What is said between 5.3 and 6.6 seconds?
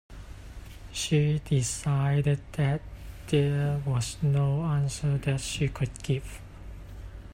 she could give.